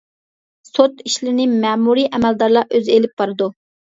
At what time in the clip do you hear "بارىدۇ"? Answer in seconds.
3.23-3.53